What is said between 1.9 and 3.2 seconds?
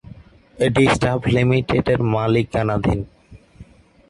মালিকানাধীন।